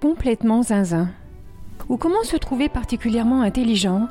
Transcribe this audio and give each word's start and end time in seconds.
complètement 0.00 0.62
zinzin 0.62 1.08
Ou 1.88 1.96
comment 1.96 2.22
se 2.22 2.36
trouver 2.36 2.68
particulièrement 2.68 3.42
intelligent, 3.42 4.08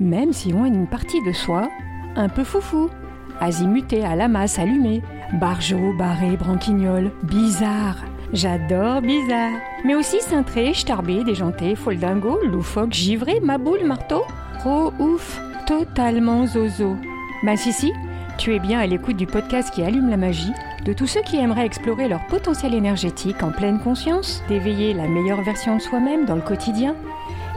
même 0.00 0.32
si 0.32 0.52
on 0.52 0.64
a 0.64 0.68
une 0.68 0.86
partie 0.86 1.22
de 1.24 1.32
soi 1.32 1.68
un 2.16 2.28
peu 2.28 2.44
foufou, 2.44 2.90
azimuté 3.40 4.04
à 4.04 4.16
la 4.16 4.28
masse 4.28 4.58
allumée, 4.58 5.02
barjot, 5.34 5.92
barré, 5.96 6.36
branquignol, 6.36 7.12
bizarre. 7.22 8.04
J'adore 8.32 9.00
bizarre. 9.00 9.58
Mais 9.84 9.94
aussi 9.94 10.20
cintré, 10.20 10.74
starbé, 10.74 11.24
déjanté, 11.24 11.74
foldingo, 11.76 12.40
loufoque, 12.44 12.92
givré, 12.92 13.40
maboule, 13.40 13.84
marteau. 13.84 14.22
Oh 14.66 14.92
ouf, 14.98 15.40
totalement 15.66 16.46
zozo. 16.46 16.96
Bah 17.44 17.56
si 17.56 17.72
si, 17.72 17.92
tu 18.38 18.54
es 18.54 18.60
bien 18.60 18.78
à 18.78 18.86
l'écoute 18.86 19.16
du 19.16 19.26
podcast 19.26 19.74
qui 19.74 19.82
allume 19.82 20.08
la 20.08 20.16
magie, 20.16 20.52
de 20.84 20.92
tous 20.92 21.08
ceux 21.08 21.22
qui 21.22 21.36
aimeraient 21.36 21.66
explorer 21.66 22.08
leur 22.08 22.24
potentiel 22.26 22.72
énergétique 22.72 23.42
en 23.42 23.50
pleine 23.50 23.80
conscience, 23.80 24.44
d'éveiller 24.48 24.94
la 24.94 25.08
meilleure 25.08 25.42
version 25.42 25.76
de 25.76 25.82
soi-même 25.82 26.24
dans 26.24 26.36
le 26.36 26.40
quotidien 26.40 26.94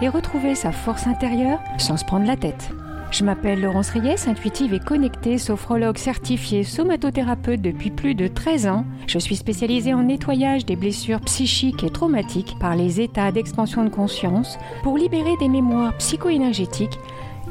et 0.02 0.10
retrouver 0.10 0.56
sa 0.56 0.72
force 0.72 1.06
intérieure 1.06 1.60
sans 1.78 1.98
se 1.98 2.04
prendre 2.04 2.26
la 2.26 2.36
tête. 2.36 2.72
Je 3.12 3.24
m'appelle 3.24 3.62
Laurence 3.62 3.92
Reyes, 3.92 4.28
intuitive 4.28 4.74
et 4.74 4.80
connectée, 4.80 5.38
sophrologue 5.38 5.98
certifiée, 5.98 6.64
somatothérapeute 6.64 7.62
depuis 7.62 7.92
plus 7.92 8.16
de 8.16 8.28
13 8.28 8.68
ans. 8.68 8.86
Je 9.06 9.20
suis 9.20 9.36
spécialisée 9.36 9.94
en 9.94 10.04
nettoyage 10.04 10.66
des 10.66 10.76
blessures 10.76 11.22
psychiques 11.22 11.84
et 11.84 11.92
traumatiques 11.92 12.56
par 12.60 12.76
les 12.76 13.02
états 13.02 13.32
d'expansion 13.32 13.84
de 13.84 13.90
conscience 13.90 14.58
pour 14.82 14.98
libérer 14.98 15.38
des 15.40 15.50
mémoires 15.50 15.96
psycho-énergétiques 15.98 16.98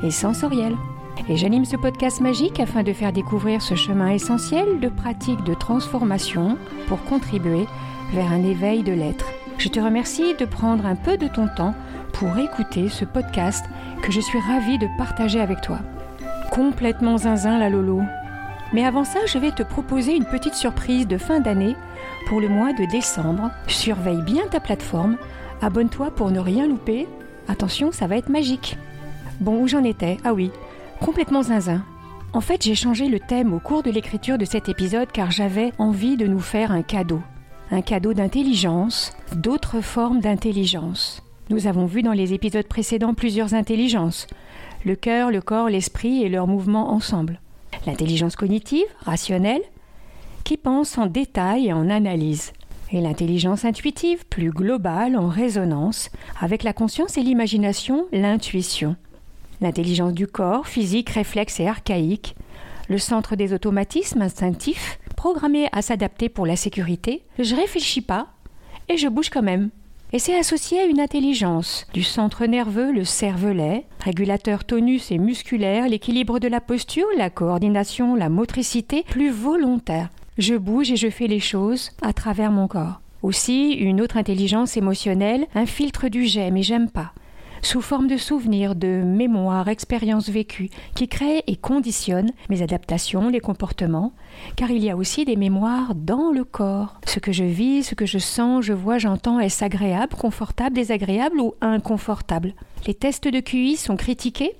et 0.03 0.11
sensorielles. 0.11 0.77
Et 1.29 1.37
j'anime 1.37 1.65
ce 1.65 1.77
podcast 1.77 2.21
magique 2.21 2.59
afin 2.59 2.83
de 2.83 2.93
faire 2.93 3.13
découvrir 3.13 3.63
ce 3.63 3.75
chemin 3.75 4.09
essentiel 4.09 4.81
de 4.81 4.89
pratique 4.89 5.43
de 5.45 5.55
transformation 5.55 6.57
pour 6.89 7.03
contribuer 7.05 7.67
vers 8.13 8.33
un 8.33 8.43
éveil 8.43 8.83
de 8.83 8.93
l'être. 8.93 9.27
Je 9.59 9.69
te 9.69 9.79
remercie 9.79 10.35
de 10.35 10.45
prendre 10.45 10.87
un 10.87 10.97
peu 10.97 11.17
de 11.17 11.29
ton 11.29 11.47
temps 11.57 11.75
pour 12.13 12.37
écouter 12.39 12.89
ce 12.89 13.05
podcast 13.05 13.65
que 14.03 14.11
je 14.11 14.21
suis 14.21 14.41
ravie 14.41 14.79
de 14.79 14.89
partager 14.99 15.41
avec 15.41 15.61
toi. 15.61 15.79
Complètement 16.51 17.19
zinzin 17.19 17.59
la 17.59 17.71
Lolo. 17.71 18.03
Mais 18.73 18.85
avant 18.85 19.05
ça, 19.05 19.21
je 19.27 19.39
vais 19.39 19.53
te 19.53 19.63
proposer 19.63 20.17
une 20.17 20.25
petite 20.25 20.55
surprise 20.55 21.07
de 21.07 21.19
fin 21.19 21.41
d'année 21.41 21.77
pour 22.27 22.41
le 22.41 22.49
mois 22.49 22.73
de 22.73 22.91
décembre. 22.91 23.51
Surveille 23.67 24.23
bien 24.23 24.47
ta 24.51 24.61
plateforme, 24.61 25.17
abonne-toi 25.61 26.11
pour 26.11 26.31
ne 26.31 26.41
rien 26.41 26.67
louper. 26.67 27.07
Attention, 27.49 27.93
ça 27.93 28.07
va 28.07 28.17
être 28.17 28.29
magique. 28.29 28.79
Bon, 29.41 29.63
où 29.63 29.69
j'en 29.69 29.85
étais? 29.85 30.19
Ah 30.25 30.35
oui, 30.35 30.51
complètement 31.01 31.43
zinzin. 31.43 31.85
En 32.33 32.41
fait, 32.41 32.63
j'ai 32.63 32.75
changé 32.75 33.09
le 33.09 33.19
thème 33.19 33.53
au 33.53 33.59
cours 33.59 33.83
de 33.83 33.91
l'écriture 33.91 34.39
de 34.39 34.45
cet 34.45 34.69
épisode 34.69 35.11
car 35.13 35.31
j'avais 35.31 35.73
envie 35.79 36.17
de 36.17 36.27
nous 36.27 36.41
faire 36.41 36.71
un 36.71 36.83
cadeau. 36.83 37.21
Un 37.71 37.83
cadeau 37.83 38.15
d'intelligence, 38.15 39.13
d'autres 39.35 39.81
formes 39.81 40.21
d'intelligence. 40.21 41.23
Nous 41.49 41.67
avons 41.67 41.87
vu 41.87 42.03
dans 42.03 42.13
les 42.13 42.33
épisodes 42.33 42.67
précédents 42.67 43.15
plusieurs 43.15 43.55
intelligences 43.55 44.27
le 44.85 44.97
cœur, 44.97 45.31
le 45.31 45.41
corps, 45.41 45.69
l'esprit 45.69 46.23
et 46.23 46.29
leurs 46.29 46.47
mouvements 46.47 46.93
ensemble. 46.93 47.41
L'intelligence 47.87 48.37
cognitive, 48.37 48.87
rationnelle, 49.01 49.63
qui 50.45 50.57
pense 50.57 50.99
en 50.99 51.07
détail 51.07 51.67
et 51.67 51.73
en 51.73 51.91
analyse. 51.91 52.53
Et 52.93 53.01
l'intelligence 53.01 53.65
intuitive, 53.65 54.27
plus 54.27 54.51
globale, 54.51 55.17
en 55.17 55.29
résonance, 55.29 56.11
avec 56.41 56.63
la 56.63 56.73
conscience 56.73 57.19
et 57.19 57.23
l'imagination, 57.23 58.07
l'intuition. 58.11 58.97
L'intelligence 59.61 60.15
du 60.15 60.27
corps, 60.27 60.67
physique, 60.67 61.11
réflexe 61.11 61.61
et 61.61 61.69
archaïque. 61.69 62.35
Le 62.89 62.99
centre 62.99 63.37
des 63.37 63.53
automatismes 63.53 64.23
instinctifs, 64.23 64.99
programmé 65.17 65.69
à 65.73 65.83
s'adapter 65.83 66.29
pour 66.29 66.47
la 66.47 66.57
sécurité. 66.57 67.23
Je 67.39 67.55
réfléchis 67.55 68.01
pas 68.01 68.29
et 68.89 68.97
je 68.97 69.09
bouge 69.09 69.31
quand 69.31 69.43
même 69.43 69.71
et 70.13 70.19
c'est 70.19 70.37
associé 70.37 70.81
à 70.81 70.87
une 70.87 71.01
intelligence 71.01 71.87
du 71.95 72.03
centre 72.03 72.45
nerveux, 72.47 72.91
le 72.91 73.05
cervelet, 73.05 73.87
régulateur 74.01 74.65
tonus 74.65 75.13
et 75.13 75.19
musculaire, 75.19 75.89
l'équilibre 75.89 76.41
de 76.41 76.49
la 76.49 76.61
posture, 76.61 77.07
la 77.17 77.31
coordination, 77.31 78.17
la 78.17 78.29
motricité, 78.29 79.05
plus 79.09 79.31
volontaire. 79.31 80.09
Je 80.37 80.57
bouge 80.57 80.91
et 80.91 80.97
je 80.97 81.11
fais 81.11 81.29
les 81.29 81.39
choses 81.39 81.91
à 82.03 82.13
travers 82.13 82.51
mon 82.51 82.67
corps. 82.67 83.01
Aussi, 83.23 83.73
une 83.73 84.01
autre 84.01 84.17
intelligence 84.17 84.77
émotionnelle, 84.77 85.47
un 85.55 85.67
filtre 85.67 86.09
du 86.09 86.27
j'aime 86.27 86.57
et 86.57 86.63
j'aime 86.63 86.91
pas, 86.91 87.13
sous 87.63 87.81
forme 87.81 88.07
de 88.07 88.17
souvenirs, 88.17 88.75
de 88.75 89.03
mémoires, 89.05 89.69
expériences 89.69 90.29
vécues, 90.29 90.71
qui 90.95 91.09
créent 91.09 91.45
et 91.47 91.57
conditionnent 91.57 92.33
mes 92.49 92.63
adaptations, 92.63 93.29
les 93.29 93.41
comportements, 93.41 94.13
car 94.57 94.71
il 94.71 94.83
y 94.83 94.91
a 94.91 94.97
aussi 94.97 95.25
des 95.25 95.37
mémoires 95.37 95.95
dans 95.95 96.31
le 96.31 96.45
corps. 96.45 97.01
Ce 97.07 97.19
que 97.21 97.33
je 97.33 97.45
vis, 97.45 97.83
ce 97.83 97.95
que 97.95 98.07
je 98.07 98.19
sens, 98.19 98.65
je 98.65 98.73
vois, 98.73 98.99
j'entends, 98.99 99.41
est-ce 99.41 99.65
agréable, 99.65 100.17
confortable, 100.17 100.75
désagréable 100.75 101.41
ou 101.41 101.55
inconfortable? 101.61 102.55
Les 102.87 102.95
tests 102.95 103.29
de 103.29 103.41
QI 103.41 103.77
sont 103.77 103.97
critiqués 103.97 104.55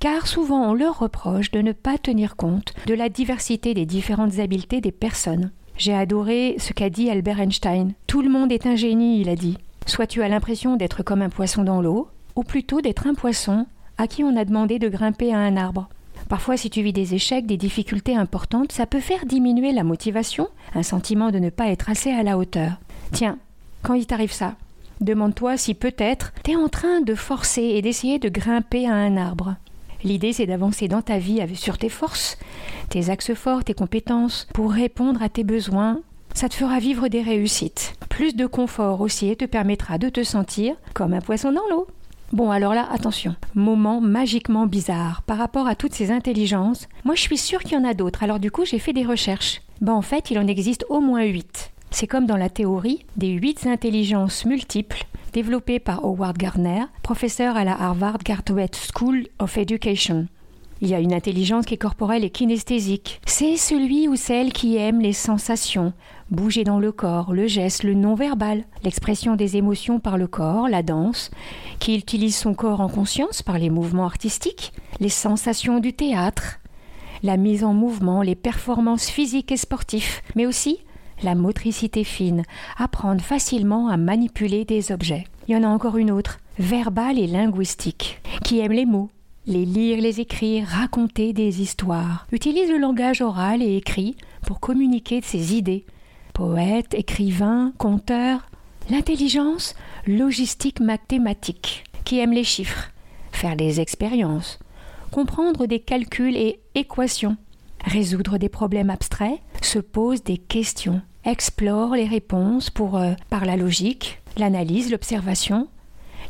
car 0.00 0.26
souvent 0.26 0.70
on 0.70 0.74
leur 0.74 1.00
reproche 1.00 1.50
de 1.50 1.60
ne 1.60 1.72
pas 1.72 1.98
tenir 1.98 2.36
compte 2.36 2.72
de 2.86 2.94
la 2.94 3.08
diversité 3.08 3.74
des 3.74 3.86
différentes 3.86 4.38
habiletés 4.38 4.80
des 4.80 4.92
personnes. 4.92 5.50
J'ai 5.76 5.94
adoré 5.94 6.56
ce 6.58 6.72
qu'a 6.72 6.88
dit 6.88 7.10
Albert 7.10 7.40
Einstein. 7.40 7.92
Tout 8.06 8.22
le 8.22 8.30
monde 8.30 8.52
est 8.52 8.66
un 8.66 8.76
génie, 8.76 9.20
il 9.20 9.28
a 9.28 9.36
dit. 9.36 9.58
Soit 9.84 10.06
tu 10.06 10.22
as 10.22 10.28
l'impression 10.28 10.76
d'être 10.76 11.02
comme 11.02 11.22
un 11.22 11.28
poisson 11.28 11.62
dans 11.62 11.82
l'eau, 11.82 12.08
ou 12.36 12.44
plutôt 12.44 12.80
d'être 12.80 13.06
un 13.06 13.14
poisson 13.14 13.66
à 13.98 14.06
qui 14.06 14.22
on 14.22 14.36
a 14.36 14.44
demandé 14.44 14.78
de 14.78 14.88
grimper 14.88 15.32
à 15.32 15.38
un 15.38 15.56
arbre. 15.56 15.88
Parfois, 16.28 16.56
si 16.56 16.70
tu 16.70 16.82
vis 16.82 16.92
des 16.92 17.14
échecs, 17.14 17.46
des 17.46 17.56
difficultés 17.56 18.16
importantes, 18.16 18.72
ça 18.72 18.86
peut 18.86 19.00
faire 19.00 19.26
diminuer 19.26 19.72
la 19.72 19.84
motivation, 19.84 20.48
un 20.74 20.82
sentiment 20.82 21.30
de 21.30 21.38
ne 21.38 21.50
pas 21.50 21.68
être 21.68 21.88
assez 21.88 22.10
à 22.10 22.22
la 22.22 22.36
hauteur. 22.36 22.72
Tiens, 23.12 23.38
quand 23.82 23.94
il 23.94 24.06
t'arrive 24.06 24.32
ça, 24.32 24.54
demande-toi 25.00 25.56
si 25.56 25.74
peut-être 25.74 26.32
t'es 26.42 26.56
en 26.56 26.68
train 26.68 27.00
de 27.00 27.14
forcer 27.14 27.62
et 27.62 27.82
d'essayer 27.82 28.18
de 28.18 28.28
grimper 28.28 28.88
à 28.88 28.94
un 28.94 29.16
arbre. 29.16 29.56
L'idée, 30.02 30.32
c'est 30.32 30.46
d'avancer 30.46 30.88
dans 30.88 31.02
ta 31.02 31.18
vie 31.18 31.42
sur 31.54 31.78
tes 31.78 31.88
forces, 31.88 32.38
tes 32.90 33.10
axes 33.10 33.34
forts, 33.34 33.64
tes 33.64 33.74
compétences, 33.74 34.46
pour 34.52 34.72
répondre 34.72 35.22
à 35.22 35.28
tes 35.28 35.44
besoins. 35.44 36.00
Ça 36.34 36.48
te 36.48 36.54
fera 36.54 36.80
vivre 36.80 37.08
des 37.08 37.22
réussites. 37.22 37.94
Plus 38.10 38.34
de 38.34 38.46
confort 38.46 39.00
aussi 39.00 39.28
et 39.28 39.36
te 39.36 39.46
permettra 39.46 39.98
de 39.98 40.08
te 40.08 40.22
sentir 40.22 40.74
comme 40.92 41.14
un 41.14 41.20
poisson 41.20 41.50
dans 41.50 41.66
l'eau. 41.70 41.86
Bon, 42.32 42.50
alors 42.50 42.74
là, 42.74 42.88
attention, 42.90 43.36
moment 43.54 44.00
magiquement 44.00 44.66
bizarre 44.66 45.22
par 45.22 45.38
rapport 45.38 45.68
à 45.68 45.76
toutes 45.76 45.94
ces 45.94 46.10
intelligences. 46.10 46.88
Moi, 47.04 47.14
je 47.14 47.20
suis 47.20 47.38
sûre 47.38 47.62
qu'il 47.62 47.78
y 47.78 47.80
en 47.80 47.84
a 47.84 47.94
d'autres, 47.94 48.24
alors 48.24 48.40
du 48.40 48.50
coup, 48.50 48.64
j'ai 48.64 48.80
fait 48.80 48.92
des 48.92 49.04
recherches. 49.04 49.62
Ben, 49.80 49.92
en 49.92 50.02
fait, 50.02 50.30
il 50.30 50.38
en 50.38 50.46
existe 50.46 50.84
au 50.88 51.00
moins 51.00 51.22
huit. 51.22 51.72
C'est 51.90 52.08
comme 52.08 52.26
dans 52.26 52.36
la 52.36 52.50
théorie 52.50 53.06
des 53.16 53.28
huit 53.28 53.66
intelligences 53.66 54.44
multiples 54.44 55.04
développées 55.32 55.78
par 55.78 56.04
Howard 56.04 56.36
Gardner, 56.36 56.84
professeur 57.02 57.56
à 57.56 57.64
la 57.64 57.80
Harvard 57.80 58.18
Graduate 58.24 58.76
School 58.76 59.28
of 59.38 59.56
Education. 59.56 60.26
Il 60.82 60.88
y 60.88 60.94
a 60.94 61.00
une 61.00 61.14
intelligence 61.14 61.64
qui 61.64 61.74
est 61.74 61.78
corporelle 61.78 62.24
et 62.24 62.30
kinesthésique. 62.30 63.20
C'est 63.24 63.56
celui 63.56 64.08
ou 64.08 64.16
celle 64.16 64.52
qui 64.52 64.76
aime 64.76 65.00
les 65.00 65.14
sensations, 65.14 65.94
bouger 66.30 66.64
dans 66.64 66.78
le 66.78 66.92
corps, 66.92 67.32
le 67.32 67.46
geste, 67.46 67.82
le 67.82 67.94
non-verbal, 67.94 68.64
l'expression 68.84 69.36
des 69.36 69.56
émotions 69.56 70.00
par 70.00 70.18
le 70.18 70.26
corps, 70.26 70.68
la 70.68 70.82
danse, 70.82 71.30
qui 71.78 71.96
utilise 71.96 72.36
son 72.36 72.52
corps 72.52 72.80
en 72.80 72.88
conscience 72.88 73.40
par 73.40 73.58
les 73.58 73.70
mouvements 73.70 74.04
artistiques, 74.04 74.72
les 75.00 75.08
sensations 75.08 75.78
du 75.78 75.94
théâtre, 75.94 76.58
la 77.22 77.38
mise 77.38 77.64
en 77.64 77.72
mouvement, 77.72 78.20
les 78.20 78.34
performances 78.34 79.08
physiques 79.08 79.52
et 79.52 79.56
sportives, 79.56 80.20
mais 80.34 80.44
aussi 80.44 80.80
la 81.22 81.34
motricité 81.34 82.04
fine, 82.04 82.42
apprendre 82.76 83.22
facilement 83.22 83.88
à 83.88 83.96
manipuler 83.96 84.66
des 84.66 84.92
objets. 84.92 85.24
Il 85.48 85.54
y 85.54 85.56
en 85.56 85.62
a 85.62 85.68
encore 85.68 85.96
une 85.96 86.10
autre, 86.10 86.38
verbale 86.58 87.18
et 87.18 87.26
linguistique, 87.26 88.20
qui 88.44 88.60
aime 88.60 88.72
les 88.72 88.84
mots, 88.84 89.08
les 89.46 89.64
lire, 89.64 90.00
les 90.00 90.20
écrire, 90.20 90.66
raconter 90.66 91.32
des 91.32 91.62
histoires. 91.62 92.26
Utilise 92.32 92.68
le 92.68 92.78
langage 92.78 93.20
oral 93.20 93.62
et 93.62 93.76
écrit 93.76 94.16
pour 94.42 94.60
communiquer 94.60 95.20
ses 95.22 95.54
idées. 95.54 95.84
Poète, 96.34 96.94
écrivain, 96.94 97.72
conteur. 97.78 98.46
L'intelligence 98.90 99.74
logistique 100.06 100.80
mathématique, 100.80 101.84
qui 102.04 102.18
aime 102.18 102.32
les 102.32 102.44
chiffres, 102.44 102.90
faire 103.32 103.56
des 103.56 103.80
expériences, 103.80 104.60
comprendre 105.10 105.66
des 105.66 105.80
calculs 105.80 106.36
et 106.36 106.60
équations, 106.76 107.36
résoudre 107.84 108.38
des 108.38 108.48
problèmes 108.48 108.90
abstraits, 108.90 109.40
se 109.60 109.80
pose 109.80 110.22
des 110.22 110.38
questions, 110.38 111.02
explore 111.24 111.96
les 111.96 112.06
réponses 112.06 112.70
pour, 112.70 112.96
euh, 112.96 113.14
par 113.28 113.44
la 113.44 113.56
logique, 113.56 114.20
l'analyse, 114.36 114.92
l'observation. 114.92 115.66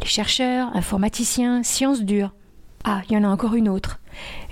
Les 0.00 0.06
chercheurs, 0.08 0.75
informaticiens, 0.75 1.62
sciences 1.62 2.02
dures, 2.02 2.32
ah, 2.88 3.03
il 3.09 3.15
y 3.15 3.17
en 3.19 3.25
a 3.25 3.29
encore 3.29 3.55
une 3.55 3.69
autre. 3.69 3.99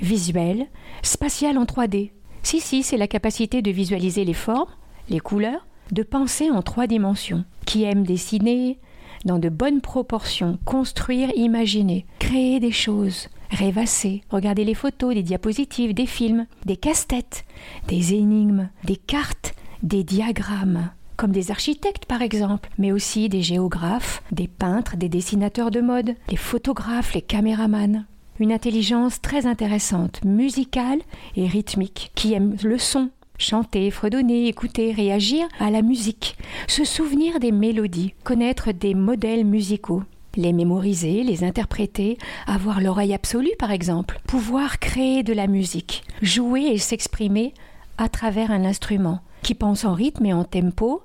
Visuel, 0.00 0.66
spatial 1.02 1.56
en 1.56 1.64
3D. 1.64 2.10
Si, 2.42 2.58
si, 2.58 2.82
c'est 2.82 2.96
la 2.96 3.06
capacité 3.06 3.62
de 3.62 3.70
visualiser 3.70 4.24
les 4.24 4.34
formes, 4.34 4.70
les 5.08 5.20
couleurs, 5.20 5.64
de 5.92 6.02
penser 6.02 6.50
en 6.50 6.60
trois 6.60 6.88
dimensions. 6.88 7.44
Qui 7.64 7.84
aime 7.84 8.02
dessiner, 8.02 8.80
dans 9.24 9.38
de 9.38 9.48
bonnes 9.48 9.80
proportions, 9.80 10.58
construire, 10.64 11.30
imaginer, 11.36 12.06
créer 12.18 12.58
des 12.58 12.72
choses, 12.72 13.28
rêvasser, 13.50 14.22
regarder 14.30 14.64
les 14.64 14.74
photos, 14.74 15.14
des 15.14 15.22
diapositives, 15.22 15.94
des 15.94 16.06
films, 16.06 16.46
des 16.66 16.76
casse-têtes, 16.76 17.44
des 17.86 18.14
énigmes, 18.14 18.68
des 18.82 18.96
cartes, 18.96 19.54
des 19.84 20.02
diagrammes. 20.02 20.90
comme 21.16 21.30
des 21.30 21.52
architectes 21.52 22.06
par 22.06 22.22
exemple, 22.22 22.68
mais 22.76 22.90
aussi 22.90 23.28
des 23.28 23.42
géographes, 23.42 24.24
des 24.32 24.48
peintres, 24.48 24.96
des 24.96 25.08
dessinateurs 25.08 25.70
de 25.70 25.80
mode, 25.80 26.16
les 26.28 26.36
photographes, 26.36 27.14
les 27.14 27.22
caméramans. 27.22 28.04
Une 28.40 28.52
intelligence 28.52 29.20
très 29.20 29.46
intéressante, 29.46 30.24
musicale 30.24 30.98
et 31.36 31.46
rythmique, 31.46 32.10
qui 32.16 32.32
aime 32.32 32.56
le 32.64 32.78
son, 32.78 33.10
chanter, 33.38 33.92
fredonner, 33.92 34.48
écouter, 34.48 34.90
réagir 34.92 35.46
à 35.60 35.70
la 35.70 35.82
musique, 35.82 36.36
se 36.66 36.84
souvenir 36.84 37.38
des 37.38 37.52
mélodies, 37.52 38.14
connaître 38.24 38.72
des 38.72 38.94
modèles 38.94 39.44
musicaux, 39.44 40.02
les 40.36 40.52
mémoriser, 40.52 41.22
les 41.22 41.44
interpréter, 41.44 42.18
avoir 42.48 42.80
l'oreille 42.80 43.14
absolue 43.14 43.54
par 43.56 43.70
exemple, 43.70 44.20
pouvoir 44.26 44.80
créer 44.80 45.22
de 45.22 45.32
la 45.32 45.46
musique, 45.46 46.02
jouer 46.20 46.62
et 46.62 46.78
s'exprimer 46.78 47.54
à 47.98 48.08
travers 48.08 48.50
un 48.50 48.64
instrument, 48.64 49.20
qui 49.42 49.54
pense 49.54 49.84
en 49.84 49.94
rythme 49.94 50.26
et 50.26 50.32
en 50.32 50.42
tempo, 50.42 51.02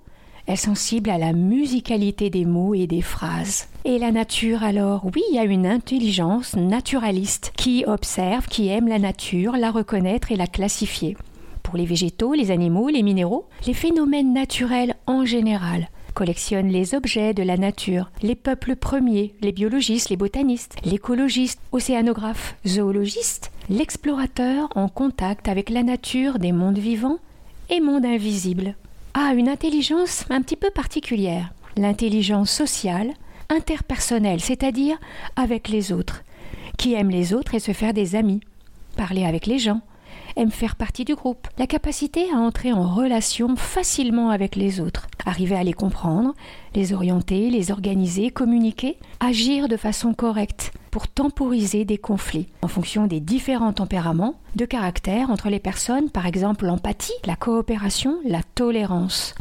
est 0.50 0.56
sensible 0.56 1.10
à 1.12 1.18
la 1.18 1.31
musicalité 1.31 2.30
des 2.30 2.46
mots 2.46 2.74
et 2.74 2.88
des 2.88 3.01
phrases. 3.01 3.68
Et 3.86 4.00
la 4.00 4.12
nature 4.12 4.63
alors? 4.63 5.06
Oui, 5.06 5.22
il 5.31 5.38
a 5.38 5.44
une 5.44 5.68
intelligence 5.68 6.56
naturaliste 6.56 7.54
qui 7.56 7.86
observe, 7.86 8.48
qui 8.48 8.68
aime 8.69 8.88
la 8.88 9.00
nature, 9.00 9.57
la 9.57 9.69
reconnaître 9.69 10.31
et 10.31 10.36
la 10.36 10.48
classifier. 10.48 11.16
Pour 11.62 11.78
les 11.78 11.86
végétaux, 11.86 12.34
les 12.34 12.50
animaux, 12.50 12.90
les 12.90 13.04
minéraux, 13.04 13.48
les 13.68 13.75
phénomènes 13.75 14.34
naturels 14.34 14.96
en 15.06 15.24
général 15.24 15.90
collectionne 16.16 16.68
les 16.68 16.95
objets 16.95 17.34
de 17.34 17.44
la 17.44 17.56
nature, 17.56 18.12
les 18.22 18.36
peuples 18.36 18.75
premiers, 18.75 19.36
les 19.40 19.54
biologistes, 19.54 20.10
les 20.10 20.18
botanistes, 20.18 20.75
l'écologiste, 20.84 21.62
océanographe, 21.72 22.56
zoologiste, 22.68 23.52
l'explorateur 23.69 24.68
en 24.75 24.90
contact 24.90 25.48
avec 25.48 25.69
la 25.69 25.84
nature 25.84 26.40
des 26.40 26.52
mondes 26.52 26.80
vivants 26.80 27.19
et 27.69 27.80
mondes 27.80 28.06
invisibles. 28.06 28.75
A 29.13 29.33
une 29.33 29.50
intelligence 29.50 30.25
un 30.29 30.41
petit 30.41 30.56
peu 30.56 30.69
particulière, 30.69 31.51
l'intelligence 31.77 32.51
sociale, 32.51 33.11
interpersonnelle, 33.50 34.39
c'est-à-dire 34.39 34.97
avec 35.35 35.67
les 35.67 35.91
autres, 35.91 36.23
qui 36.77 36.94
aime 36.94 37.09
les 37.09 37.33
autres 37.33 37.56
et 37.56 37.59
se 37.59 37.73
faire 37.73 37.94
des 37.94 38.15
amis, 38.15 38.41
parler 38.95 39.25
avec 39.25 39.47
les 39.47 39.57
gens, 39.57 39.81
aime 40.39 40.51
faire 40.51 40.77
partie 40.77 41.03
du 41.03 41.15
groupe, 41.15 41.47
la 41.57 41.68
capacité 41.68 42.31
à 42.33 42.38
entrer 42.38 42.71
en 42.71 42.88
relation 42.88 43.57
facilement 43.57 44.30
avec 44.30 44.56
les 44.56 44.80
autres, 44.80 45.07
arriver 45.25 45.56
à 45.56 45.63
les 45.63 45.74
comprendre, 45.74 46.33
les 46.74 46.94
orienter, 46.94 47.50
les 47.50 47.71
organiser, 47.71 48.31
communiquer, 48.31 48.97
agir 49.19 49.68
de 49.68 49.75
façon 49.75 50.13
correcte 50.13 50.71
pour 50.91 51.09
temporiser 51.09 51.83
des 51.83 51.97
conflits 51.97 52.47
en 52.62 52.69
fonction 52.69 53.06
des 53.06 53.19
différents 53.19 53.74
tempéraments 53.74 54.36
de 54.56 54.65
caractère 54.65 55.30
entre 55.30 55.50
les 55.50 55.59
personnes, 55.59 56.09
par 56.09 56.25
exemple 56.25 56.65
l'empathie, 56.65 57.12
la 57.25 57.35
coopération, 57.35 58.18
la 58.25 58.42
tolérance. 58.56 59.35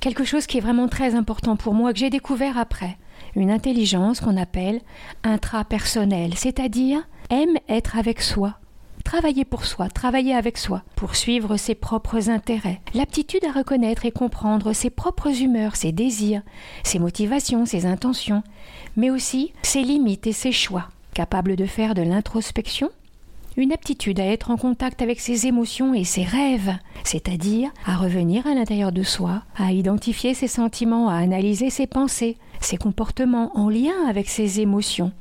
Quelque 0.00 0.24
chose 0.24 0.46
qui 0.46 0.56
est 0.56 0.62
vraiment 0.62 0.88
très 0.88 1.14
important 1.14 1.56
pour 1.56 1.74
moi 1.74 1.92
que 1.92 1.98
j'ai 1.98 2.10
découvert 2.10 2.56
après, 2.56 2.96
une 3.36 3.50
intelligence 3.50 4.20
qu'on 4.20 4.36
appelle 4.38 4.80
intrapersonnelle, 5.24 6.34
c'est-à-dire 6.34 7.06
aime 7.30 7.58
être 7.68 7.98
avec 7.98 8.22
soi, 8.22 8.54
travailler 9.08 9.46
pour 9.46 9.64
soi, 9.64 9.88
travailler 9.88 10.34
avec 10.34 10.58
soi, 10.58 10.82
poursuivre 10.94 11.56
ses 11.56 11.74
propres 11.74 12.28
intérêts, 12.28 12.82
l'aptitude 12.92 13.42
à 13.46 13.52
reconnaître 13.52 14.04
et 14.04 14.10
comprendre 14.10 14.74
ses 14.74 14.90
propres 14.90 15.40
humeurs, 15.40 15.76
ses 15.76 15.92
désirs, 15.92 16.42
ses 16.84 16.98
motivations, 16.98 17.64
ses 17.64 17.86
intentions, 17.86 18.42
mais 18.96 19.08
aussi 19.08 19.54
ses 19.62 19.80
limites 19.80 20.26
et 20.26 20.34
ses 20.34 20.52
choix, 20.52 20.90
capable 21.14 21.56
de 21.56 21.64
faire 21.64 21.94
de 21.94 22.02
l'introspection, 22.02 22.90
une 23.56 23.72
aptitude 23.72 24.20
à 24.20 24.26
être 24.26 24.50
en 24.50 24.58
contact 24.58 25.00
avec 25.00 25.20
ses 25.20 25.46
émotions 25.46 25.94
et 25.94 26.04
ses 26.04 26.24
rêves, 26.24 26.76
c'est-à-dire 27.02 27.70
à 27.86 27.96
revenir 27.96 28.46
à 28.46 28.52
l'intérieur 28.52 28.92
de 28.92 29.02
soi, 29.02 29.42
à 29.56 29.72
identifier 29.72 30.34
ses 30.34 30.48
sentiments, 30.48 31.08
à 31.08 31.14
analyser 31.14 31.70
ses 31.70 31.86
pensées, 31.86 32.36
ses 32.60 32.76
comportements 32.76 33.56
en 33.58 33.70
lien 33.70 34.06
avec 34.06 34.28
ses 34.28 34.60
émotions, 34.60 35.12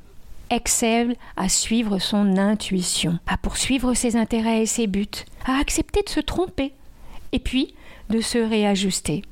excelle 0.49 1.15
à 1.35 1.49
suivre 1.49 1.99
son 1.99 2.38
intuition, 2.38 3.19
à 3.27 3.38
poursuivre 3.38 3.94
ses 3.94 4.15
intérêts 4.15 4.61
et 4.61 4.65
ses 4.65 4.88
buts, 4.88 5.07
à 5.45 5.57
accepter 5.57 6.01
de 6.03 6.09
se 6.09 6.19
tromper, 6.19 6.73
et 7.31 7.39
puis 7.39 7.73
de 8.09 8.21
se 8.21 8.38
réajuster, 8.38 9.23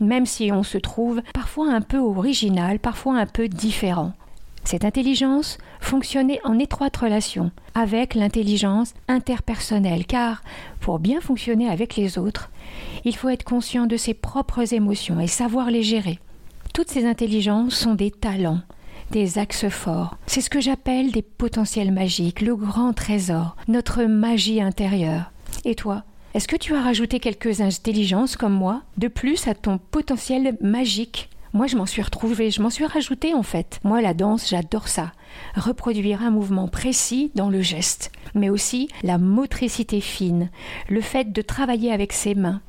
même 0.00 0.26
si 0.26 0.50
on 0.52 0.62
se 0.62 0.78
trouve 0.78 1.22
parfois 1.32 1.72
un 1.72 1.80
peu 1.80 1.98
original, 1.98 2.78
parfois 2.78 3.18
un 3.18 3.26
peu 3.26 3.48
différent. 3.48 4.12
Cette 4.64 4.86
intelligence 4.86 5.58
fonctionnait 5.80 6.40
en 6.42 6.58
étroite 6.58 6.96
relation 6.96 7.50
avec 7.74 8.14
l'intelligence 8.14 8.94
interpersonnelle, 9.08 10.06
car 10.06 10.42
pour 10.80 10.98
bien 10.98 11.20
fonctionner 11.20 11.68
avec 11.68 11.96
les 11.96 12.16
autres, 12.16 12.50
il 13.04 13.14
faut 13.14 13.28
être 13.28 13.44
conscient 13.44 13.86
de 13.86 13.98
ses 13.98 14.14
propres 14.14 14.72
émotions 14.72 15.20
et 15.20 15.26
savoir 15.26 15.70
les 15.70 15.82
gérer. 15.82 16.18
Toutes 16.72 16.88
ces 16.90 17.04
intelligences 17.04 17.74
sont 17.74 17.94
des 17.94 18.10
talents, 18.10 18.60
des 19.10 19.38
axes 19.38 19.68
forts. 19.68 20.16
C'est 20.26 20.40
ce 20.40 20.50
que 20.50 20.60
j'appelle 20.60 21.12
des 21.12 21.22
potentiels 21.22 21.92
magiques, 21.92 22.40
le 22.40 22.56
grand 22.56 22.92
trésor, 22.92 23.56
notre 23.68 24.04
magie 24.04 24.60
intérieure. 24.60 25.32
Et 25.64 25.74
toi, 25.74 26.04
est-ce 26.34 26.48
que 26.48 26.56
tu 26.56 26.74
as 26.74 26.82
rajouté 26.82 27.20
quelques 27.20 27.60
intelligences 27.60 28.36
comme 28.36 28.54
moi, 28.54 28.82
de 28.98 29.08
plus 29.08 29.46
à 29.46 29.54
ton 29.54 29.78
potentiel 29.78 30.56
magique? 30.60 31.30
Moi, 31.52 31.68
je 31.68 31.76
m'en 31.76 31.86
suis 31.86 32.02
retrouvée, 32.02 32.50
je 32.50 32.60
m'en 32.60 32.70
suis 32.70 32.84
rajoutée 32.84 33.32
en 33.32 33.44
fait. 33.44 33.78
Moi, 33.84 34.02
la 34.02 34.12
danse, 34.12 34.48
j'adore 34.48 34.88
ça. 34.88 35.12
Reproduire 35.54 36.22
un 36.22 36.32
mouvement 36.32 36.66
précis 36.66 37.30
dans 37.36 37.48
le 37.48 37.62
geste, 37.62 38.10
mais 38.34 38.50
aussi 38.50 38.88
la 39.04 39.18
motricité 39.18 40.00
fine, 40.00 40.50
le 40.88 41.00
fait 41.00 41.32
de 41.32 41.42
travailler 41.42 41.92
avec 41.92 42.12
ses 42.12 42.34
mains, 42.34 42.60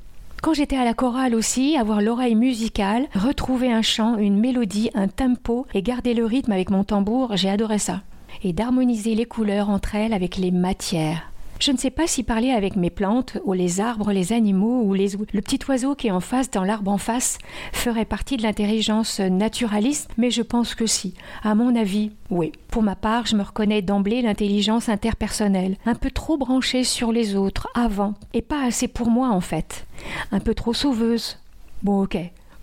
quand 0.46 0.54
j'étais 0.54 0.78
à 0.78 0.86
la 0.86 0.94
chorale 0.94 1.34
aussi, 1.34 1.76
avoir 1.76 2.02
l'oreille 2.02 2.36
musicale, 2.36 3.08
retrouver 3.16 3.74
un 3.74 3.82
chant, 3.82 4.16
une 4.20 4.40
mélodie, 4.40 4.92
un 4.94 5.08
tempo 5.08 5.66
et 5.74 5.82
garder 5.82 6.14
le 6.14 6.24
rythme 6.24 6.52
avec 6.52 6.70
mon 6.70 6.84
tambour, 6.84 7.36
j'ai 7.36 7.50
adoré 7.50 7.80
ça. 7.80 8.04
Et 8.44 8.54
d'harmoniser 8.54 9.16
les 9.16 9.26
couleurs 9.26 9.72
entre 9.72 9.96
elles 9.96 10.14
avec 10.14 10.38
les 10.38 10.52
matières. 10.52 11.32
Je 11.60 11.72
ne 11.72 11.78
sais 11.78 11.90
pas 11.90 12.06
si 12.06 12.24
parler 12.24 12.52
avec 12.52 12.76
mes 12.76 12.90
plantes, 12.90 13.38
ou 13.46 13.54
les 13.54 13.80
arbres, 13.80 14.12
les 14.12 14.34
animaux, 14.34 14.82
ou 14.84 14.94
les, 14.94 15.12
le 15.32 15.42
petit 15.42 15.60
oiseau 15.68 15.96
qui 15.96 16.08
est 16.08 16.12
en 16.12 16.20
face 16.20 16.52
dans 16.52 16.64
l'arbre 16.64 16.92
en 16.92 16.98
face 16.98 17.38
ferait 17.72 18.06
partie 18.06 18.38
de 18.38 18.44
l'intelligence 18.44 19.20
naturaliste, 19.20 20.12
mais 20.18 20.32
je 20.32 20.42
pense 20.42 20.76
que 20.76 20.86
si. 20.86 21.14
À 21.44 21.56
mon 21.56 21.76
avis, 21.76 22.12
oui. 22.30 22.52
Pour 22.70 22.84
ma 22.84 22.96
part, 22.96 23.26
je 23.26 23.38
me 23.38 23.44
reconnais 23.44 23.82
d'emblée 23.82 24.22
l'intelligence 24.22 24.90
interpersonnelle, 24.90 25.78
un 25.86 25.96
peu 25.96 26.12
trop 26.12 26.38
branchée 26.38 26.84
sur 26.84 27.12
les 27.12 27.36
autres, 27.36 27.70
avant, 27.74 28.16
et 28.34 28.42
pas 28.42 28.64
assez 28.64 28.90
pour 28.90 29.10
moi 29.10 29.30
en 29.30 29.42
fait. 29.42 29.86
Un 30.32 30.42
peu 30.42 30.54
trop 30.54 30.74
sauveuse. 30.74 31.40
Bon, 31.84 32.04
ok, 32.04 32.18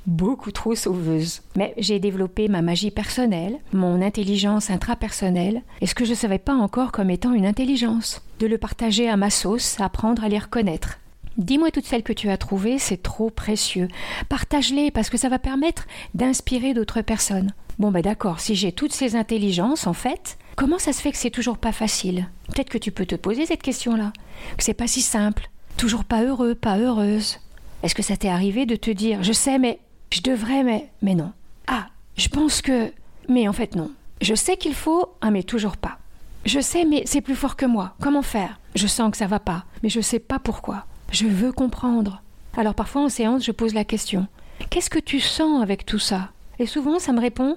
beaucoup 0.06 0.52
trop 0.52 0.74
sauveuse. 0.74 1.42
Mais 1.56 1.74
j'ai 1.78 1.98
développé 1.98 2.48
ma 2.48 2.62
magie 2.62 2.90
personnelle, 2.90 3.58
mon 3.72 4.02
intelligence 4.02 4.70
intrapersonnelle, 4.70 5.62
et 5.80 5.86
ce 5.86 5.94
que 5.94 6.04
je 6.04 6.10
ne 6.10 6.16
savais 6.16 6.38
pas 6.38 6.54
encore 6.54 6.92
comme 6.92 7.10
étant 7.10 7.32
une 7.32 7.46
intelligence. 7.46 8.22
De 8.40 8.46
le 8.46 8.58
partager 8.58 9.08
à 9.08 9.16
ma 9.16 9.30
sauce, 9.30 9.80
apprendre 9.80 10.24
à 10.24 10.28
les 10.28 10.38
reconnaître. 10.38 10.98
Dis-moi 11.38 11.70
toutes 11.70 11.86
celles 11.86 12.02
que 12.02 12.12
tu 12.12 12.28
as 12.28 12.36
trouvées, 12.36 12.78
c'est 12.78 13.02
trop 13.02 13.30
précieux. 13.30 13.88
Partage-les 14.28 14.90
parce 14.90 15.08
que 15.08 15.16
ça 15.16 15.30
va 15.30 15.38
permettre 15.38 15.86
d'inspirer 16.14 16.74
d'autres 16.74 17.00
personnes. 17.00 17.52
Bon 17.78 17.90
ben 17.90 18.02
d'accord, 18.02 18.38
si 18.40 18.54
j'ai 18.54 18.72
toutes 18.72 18.92
ces 18.92 19.16
intelligences 19.16 19.86
en 19.86 19.94
fait, 19.94 20.36
comment 20.56 20.78
ça 20.78 20.92
se 20.92 21.00
fait 21.00 21.10
que 21.10 21.16
c'est 21.16 21.30
toujours 21.30 21.56
pas 21.56 21.72
facile? 21.72 22.28
Peut-être 22.48 22.68
que 22.68 22.78
tu 22.78 22.92
peux 22.92 23.06
te 23.06 23.14
poser 23.14 23.46
cette 23.46 23.62
question-là, 23.62 24.12
que 24.58 24.62
c'est 24.62 24.74
pas 24.74 24.86
si 24.86 25.00
simple, 25.00 25.48
toujours 25.78 26.04
pas 26.04 26.22
heureux, 26.22 26.54
pas 26.54 26.76
heureuse. 26.76 27.38
Est-ce 27.82 27.94
que 27.94 28.02
ça 28.02 28.16
t'est 28.16 28.28
arrivé 28.28 28.66
de 28.66 28.76
te 28.76 28.90
dire 28.90 29.22
je 29.22 29.32
sais 29.32 29.58
mais 29.58 29.78
je 30.12 30.20
devrais, 30.20 30.62
mais, 30.62 30.90
mais 31.00 31.14
non. 31.14 31.32
Ah, 31.66 31.86
je 32.18 32.28
pense 32.28 32.60
que. 32.60 32.92
Mais 33.30 33.48
en 33.48 33.54
fait, 33.54 33.74
non. 33.74 33.90
Je 34.20 34.34
sais 34.34 34.58
qu'il 34.58 34.74
faut, 34.74 35.06
ah, 35.22 35.30
mais 35.30 35.42
toujours 35.42 35.78
pas. 35.78 35.98
Je 36.44 36.60
sais, 36.60 36.84
mais 36.84 37.04
c'est 37.06 37.22
plus 37.22 37.34
fort 37.34 37.56
que 37.56 37.64
moi. 37.64 37.94
Comment 38.00 38.20
faire? 38.20 38.60
Je 38.74 38.86
sens 38.86 39.10
que 39.10 39.16
ça 39.16 39.26
va 39.26 39.40
pas, 39.40 39.64
mais 39.82 39.88
je 39.88 40.02
sais 40.02 40.18
pas 40.18 40.38
pourquoi. 40.38 40.84
Je 41.10 41.26
veux 41.26 41.50
comprendre. 41.50 42.20
Alors 42.54 42.74
parfois 42.74 43.02
en 43.02 43.08
séance, 43.08 43.42
je 43.44 43.52
pose 43.52 43.72
la 43.72 43.84
question 43.84 44.26
Qu'est-ce 44.68 44.90
que 44.90 44.98
tu 44.98 45.18
sens 45.18 45.62
avec 45.62 45.86
tout 45.86 45.98
ça? 45.98 46.30
Et 46.58 46.66
souvent, 46.66 46.98
ça 46.98 47.12
me 47.12 47.20
répond 47.20 47.56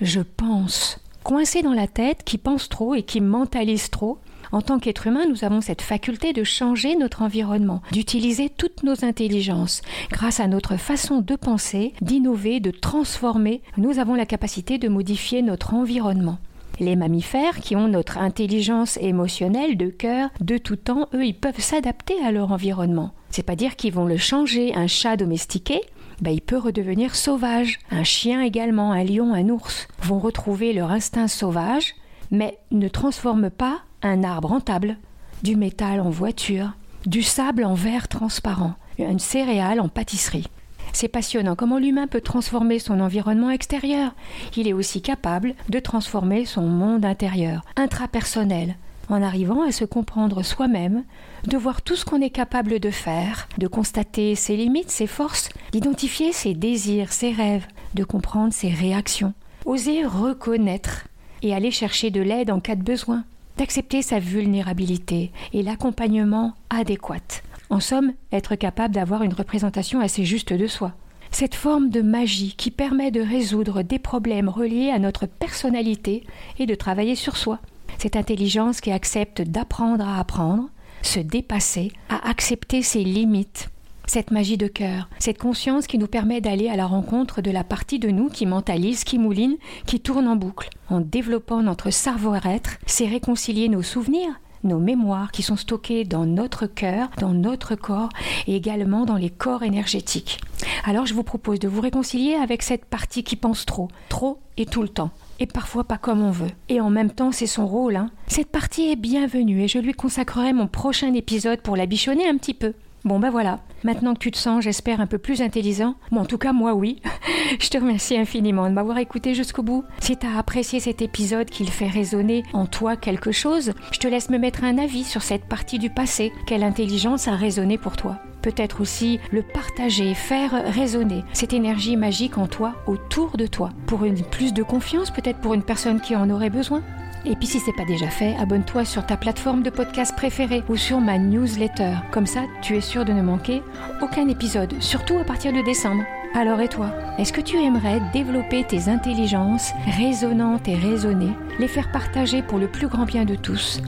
Je 0.00 0.20
pense. 0.20 1.00
Coincé 1.24 1.62
dans 1.62 1.72
la 1.72 1.88
tête, 1.88 2.22
qui 2.24 2.38
pense 2.38 2.68
trop 2.68 2.94
et 2.94 3.02
qui 3.02 3.20
mentalise 3.20 3.90
trop, 3.90 4.18
en 4.52 4.62
tant 4.62 4.78
qu'être 4.78 5.06
humain, 5.06 5.24
nous 5.28 5.44
avons 5.44 5.60
cette 5.60 5.82
faculté 5.82 6.32
de 6.32 6.44
changer 6.44 6.96
notre 6.96 7.22
environnement, 7.22 7.82
d'utiliser 7.92 8.48
toutes 8.48 8.82
nos 8.82 9.04
intelligences. 9.04 9.82
Grâce 10.10 10.40
à 10.40 10.48
notre 10.48 10.76
façon 10.76 11.20
de 11.20 11.36
penser, 11.36 11.92
d'innover, 12.00 12.60
de 12.60 12.70
transformer, 12.70 13.62
nous 13.76 13.98
avons 13.98 14.14
la 14.14 14.26
capacité 14.26 14.78
de 14.78 14.88
modifier 14.88 15.42
notre 15.42 15.74
environnement. 15.74 16.38
Les 16.78 16.96
mammifères, 16.96 17.60
qui 17.60 17.74
ont 17.74 17.88
notre 17.88 18.18
intelligence 18.18 18.98
émotionnelle 18.98 19.78
de 19.78 19.88
cœur 19.88 20.28
de 20.40 20.58
tout 20.58 20.76
temps, 20.76 21.08
eux, 21.14 21.24
ils 21.24 21.38
peuvent 21.38 21.60
s'adapter 21.60 22.14
à 22.22 22.32
leur 22.32 22.52
environnement. 22.52 23.12
C'est 23.30 23.42
pas 23.42 23.56
dire 23.56 23.76
qu'ils 23.76 23.94
vont 23.94 24.04
le 24.04 24.18
changer. 24.18 24.74
Un 24.74 24.86
chat 24.86 25.16
domestiqué, 25.16 25.80
ben, 26.20 26.30
il 26.30 26.42
peut 26.42 26.58
redevenir 26.58 27.14
sauvage. 27.14 27.78
Un 27.90 28.04
chien 28.04 28.42
également, 28.42 28.92
un 28.92 29.04
lion, 29.04 29.32
un 29.32 29.48
ours 29.48 29.88
vont 30.02 30.18
retrouver 30.18 30.74
leur 30.74 30.90
instinct 30.90 31.28
sauvage, 31.28 31.94
mais 32.30 32.58
ne 32.70 32.88
transforment 32.88 33.50
pas 33.50 33.80
un 34.02 34.24
arbre 34.24 34.52
en 34.52 34.60
table, 34.60 34.96
du 35.42 35.56
métal 35.56 36.00
en 36.00 36.10
voiture, 36.10 36.72
du 37.04 37.22
sable 37.22 37.64
en 37.64 37.74
verre 37.74 38.08
transparent, 38.08 38.74
une 38.98 39.18
céréale 39.18 39.80
en 39.80 39.88
pâtisserie. 39.88 40.48
C'est 40.92 41.08
passionnant 41.08 41.56
comment 41.56 41.78
l'humain 41.78 42.06
peut 42.06 42.20
transformer 42.20 42.78
son 42.78 43.00
environnement 43.00 43.50
extérieur. 43.50 44.14
Il 44.56 44.66
est 44.66 44.72
aussi 44.72 45.02
capable 45.02 45.54
de 45.68 45.78
transformer 45.78 46.46
son 46.46 46.62
monde 46.62 47.04
intérieur, 47.04 47.62
intrapersonnel, 47.76 48.76
en 49.08 49.22
arrivant 49.22 49.62
à 49.62 49.72
se 49.72 49.84
comprendre 49.84 50.42
soi-même, 50.42 51.04
de 51.46 51.56
voir 51.56 51.82
tout 51.82 51.96
ce 51.96 52.04
qu'on 52.04 52.20
est 52.20 52.30
capable 52.30 52.80
de 52.80 52.90
faire, 52.90 53.48
de 53.58 53.66
constater 53.66 54.34
ses 54.34 54.56
limites, 54.56 54.90
ses 54.90 55.06
forces, 55.06 55.50
d'identifier 55.72 56.32
ses 56.32 56.54
désirs, 56.54 57.12
ses 57.12 57.32
rêves, 57.32 57.66
de 57.94 58.04
comprendre 58.04 58.52
ses 58.52 58.70
réactions, 58.70 59.34
oser 59.64 60.04
reconnaître 60.04 61.06
et 61.42 61.54
aller 61.54 61.70
chercher 61.70 62.10
de 62.10 62.20
l'aide 62.20 62.50
en 62.50 62.60
cas 62.60 62.74
de 62.74 62.82
besoin, 62.82 63.24
d'accepter 63.56 64.02
sa 64.02 64.18
vulnérabilité 64.18 65.32
et 65.52 65.62
l'accompagnement 65.62 66.54
adéquat. 66.70 67.42
En 67.70 67.80
somme, 67.80 68.12
être 68.32 68.54
capable 68.54 68.94
d'avoir 68.94 69.22
une 69.22 69.34
représentation 69.34 70.00
assez 70.00 70.24
juste 70.24 70.52
de 70.52 70.66
soi. 70.66 70.92
Cette 71.30 71.54
forme 71.54 71.90
de 71.90 72.02
magie 72.02 72.54
qui 72.56 72.70
permet 72.70 73.10
de 73.10 73.20
résoudre 73.20 73.82
des 73.82 73.98
problèmes 73.98 74.48
reliés 74.48 74.90
à 74.90 74.98
notre 74.98 75.26
personnalité 75.26 76.24
et 76.58 76.66
de 76.66 76.74
travailler 76.74 77.16
sur 77.16 77.36
soi. 77.36 77.58
Cette 77.98 78.16
intelligence 78.16 78.80
qui 78.80 78.92
accepte 78.92 79.42
d'apprendre 79.42 80.06
à 80.06 80.20
apprendre, 80.20 80.68
se 81.02 81.20
dépasser, 81.20 81.92
à 82.08 82.28
accepter 82.28 82.82
ses 82.82 83.02
limites. 83.02 83.68
Cette 84.06 84.30
magie 84.30 84.56
de 84.56 84.68
cœur, 84.68 85.08
cette 85.18 85.38
conscience 85.38 85.86
qui 85.86 85.98
nous 85.98 86.06
permet 86.06 86.40
d'aller 86.40 86.68
à 86.68 86.76
la 86.76 86.86
rencontre 86.86 87.42
de 87.42 87.50
la 87.50 87.64
partie 87.64 87.98
de 87.98 88.08
nous 88.08 88.28
qui 88.28 88.46
mentalise, 88.46 89.02
qui 89.02 89.18
mouline, 89.18 89.56
qui 89.84 90.00
tourne 90.00 90.28
en 90.28 90.36
boucle. 90.36 90.70
En 90.88 91.00
développant 91.00 91.60
notre 91.60 91.90
savoir-être, 91.90 92.78
c'est 92.86 93.08
réconcilier 93.08 93.68
nos 93.68 93.82
souvenirs, 93.82 94.40
nos 94.62 94.78
mémoires 94.78 95.32
qui 95.32 95.42
sont 95.42 95.56
stockées 95.56 96.04
dans 96.04 96.24
notre 96.24 96.66
cœur, 96.66 97.08
dans 97.18 97.32
notre 97.32 97.74
corps 97.74 98.10
et 98.46 98.54
également 98.54 99.04
dans 99.06 99.16
les 99.16 99.30
corps 99.30 99.64
énergétiques. 99.64 100.40
Alors 100.84 101.06
je 101.06 101.14
vous 101.14 101.24
propose 101.24 101.58
de 101.58 101.68
vous 101.68 101.80
réconcilier 101.80 102.34
avec 102.34 102.62
cette 102.62 102.84
partie 102.84 103.24
qui 103.24 103.36
pense 103.36 103.66
trop, 103.66 103.88
trop 104.08 104.38
et 104.56 104.66
tout 104.66 104.82
le 104.82 104.88
temps 104.88 105.10
et 105.38 105.46
parfois 105.46 105.84
pas 105.84 105.98
comme 105.98 106.22
on 106.22 106.30
veut. 106.30 106.50
Et 106.68 106.80
en 106.80 106.90
même 106.90 107.10
temps, 107.10 107.32
c'est 107.32 107.46
son 107.46 107.66
rôle. 107.66 107.96
Hein. 107.96 108.10
Cette 108.26 108.50
partie 108.50 108.90
est 108.90 108.96
bienvenue 108.96 109.62
et 109.62 109.68
je 109.68 109.78
lui 109.78 109.92
consacrerai 109.92 110.52
mon 110.52 110.66
prochain 110.66 111.12
épisode 111.14 111.60
pour 111.60 111.76
la 111.76 111.86
bichonner 111.86 112.28
un 112.28 112.36
petit 112.36 112.54
peu. 112.54 112.72
Bon 113.06 113.20
ben 113.20 113.30
voilà, 113.30 113.60
maintenant 113.84 114.14
que 114.14 114.18
tu 114.18 114.32
te 114.32 114.36
sens, 114.36 114.64
j'espère, 114.64 115.00
un 115.00 115.06
peu 115.06 115.18
plus 115.18 115.40
intelligent, 115.40 115.94
bon 116.10 116.22
en 116.22 116.24
tout 116.24 116.38
cas 116.38 116.52
moi 116.52 116.74
oui, 116.74 117.00
je 117.60 117.68
te 117.68 117.78
remercie 117.78 118.18
infiniment 118.18 118.68
de 118.68 118.74
m'avoir 118.74 118.98
écouté 118.98 119.32
jusqu'au 119.32 119.62
bout. 119.62 119.84
Si 120.00 120.16
tu 120.16 120.26
as 120.26 120.36
apprécié 120.36 120.80
cet 120.80 121.02
épisode, 121.02 121.48
qu'il 121.48 121.70
fait 121.70 121.86
résonner 121.86 122.42
en 122.52 122.66
toi 122.66 122.96
quelque 122.96 123.30
chose, 123.30 123.74
je 123.92 124.00
te 124.00 124.08
laisse 124.08 124.28
me 124.28 124.38
mettre 124.38 124.64
un 124.64 124.76
avis 124.76 125.04
sur 125.04 125.22
cette 125.22 125.44
partie 125.44 125.78
du 125.78 125.88
passé, 125.88 126.32
quelle 126.48 126.64
intelligence 126.64 127.28
a 127.28 127.36
résonné 127.36 127.78
pour 127.78 127.96
toi? 127.96 128.18
Peut-être 128.42 128.80
aussi 128.80 129.20
le 129.30 129.42
partager, 129.42 130.12
faire 130.14 130.64
résonner 130.74 131.22
cette 131.32 131.52
énergie 131.52 131.96
magique 131.96 132.38
en 132.38 132.48
toi, 132.48 132.74
autour 132.88 133.36
de 133.36 133.46
toi, 133.46 133.70
pour 133.86 134.00
plus 134.32 134.52
de 134.52 134.64
confiance, 134.64 135.12
peut-être 135.12 135.40
pour 135.40 135.54
une 135.54 135.62
personne 135.62 136.00
qui 136.00 136.16
en 136.16 136.28
aurait 136.28 136.50
besoin? 136.50 136.82
Et 137.28 137.34
puis 137.34 137.48
si 137.48 137.58
c'est 137.58 137.72
pas 137.72 137.84
déjà 137.84 138.08
fait, 138.08 138.36
abonne-toi 138.36 138.84
sur 138.84 139.04
ta 139.04 139.16
plateforme 139.16 139.64
de 139.64 139.70
podcast 139.70 140.14
préférée 140.14 140.62
ou 140.68 140.76
sur 140.76 141.00
ma 141.00 141.18
newsletter. 141.18 141.94
Comme 142.12 142.26
ça, 142.26 142.42
tu 142.62 142.76
es 142.76 142.80
sûr 142.80 143.04
de 143.04 143.12
ne 143.12 143.22
manquer 143.22 143.62
aucun 144.00 144.28
épisode, 144.28 144.74
surtout 144.80 145.18
à 145.18 145.24
partir 145.24 145.52
de 145.52 145.60
décembre. 145.64 146.04
Alors 146.34 146.60
et 146.60 146.68
toi, 146.68 146.92
est-ce 147.18 147.32
que 147.32 147.40
tu 147.40 147.56
aimerais 147.56 148.00
développer 148.12 148.62
tes 148.62 148.88
intelligences 148.88 149.72
résonantes 149.98 150.68
et 150.68 150.74
raisonnées, 150.74 151.32
les 151.58 151.66
faire 151.66 151.90
partager 151.90 152.42
pour 152.42 152.58
le 152.58 152.68
plus 152.68 152.88
grand 152.88 153.06
bien 153.06 153.24
de 153.24 153.34
tous, 153.34 153.80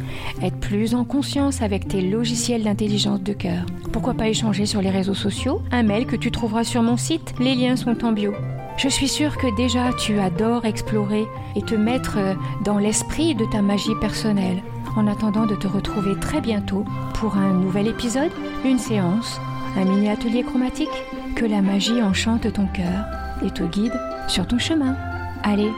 être 0.42 0.58
plus 0.58 0.94
en 0.94 1.04
conscience 1.04 1.62
avec 1.62 1.86
tes 1.86 2.00
logiciels 2.00 2.64
d'intelligence 2.64 3.22
de 3.22 3.34
cœur? 3.34 3.66
Pourquoi 3.92 4.14
pas 4.14 4.28
échanger 4.28 4.66
sur 4.66 4.80
les 4.80 4.90
réseaux 4.90 5.14
sociaux? 5.14 5.62
Un 5.70 5.82
mail 5.82 6.06
que 6.06 6.16
tu 6.16 6.30
trouveras 6.30 6.64
sur 6.64 6.82
mon 6.82 6.96
site, 6.96 7.34
les 7.38 7.54
liens 7.54 7.76
sont 7.76 8.04
en 8.04 8.12
bio. 8.12 8.32
Je 8.78 8.88
suis 8.88 9.08
sûre 9.08 9.36
que 9.36 9.52
déjà 9.56 9.92
tu 9.92 10.20
adores 10.20 10.64
explorer 10.64 11.26
et 11.56 11.62
te 11.62 11.74
mettre 11.74 12.16
euh, 12.16 12.34
dans 12.64 12.78
l'esprit 12.78 13.34
de 13.34 13.44
ta 13.44 13.60
magie 13.60 13.94
personnelle 14.00 14.62
en 14.96 15.08
attendant 15.08 15.46
de 15.46 15.56
te 15.56 15.66
retrouver 15.66 16.14
très 16.14 16.40
bientôt 16.40 16.84
pour 17.14 17.36
un 17.36 17.52
nouvel 17.54 17.88
épisode, 17.88 18.30
une 18.64 18.78
séance, 18.78 19.40
un 19.76 19.84
mini 19.84 20.08
atelier 20.08 20.44
chromatique 20.44 20.88
que 21.34 21.44
la 21.44 21.60
magie 21.60 22.00
enchante 22.00 22.52
ton 22.52 22.66
cœur 22.68 23.04
et 23.44 23.50
te 23.50 23.64
guide 23.64 23.98
sur 24.28 24.46
ton 24.46 24.58
chemin. 24.58 24.96
Allez, 25.42 25.70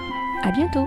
à 0.42 0.52
bientôt 0.52 0.86